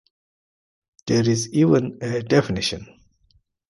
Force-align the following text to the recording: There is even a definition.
There 1.05 1.29
is 1.29 1.53
even 1.53 1.99
a 2.01 2.23
definition. 2.23 2.87